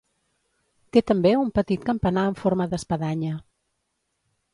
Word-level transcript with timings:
Té 0.95 1.03
també 1.11 1.33
un 1.41 1.51
petit 1.59 1.83
campanar 1.89 2.23
en 2.31 2.37
forma 2.39 2.67
d'espadanya. 2.73 3.35